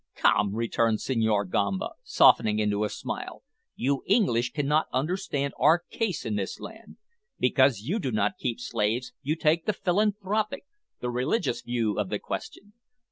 [0.15, 3.43] "Come," returned Senhor Gamba, softening into a smile,
[3.75, 6.97] "you English cannot understand our case in this land.
[7.37, 10.65] Because you do not keep slaves, you take the philanthropic,
[11.01, 12.73] the religious view of the question.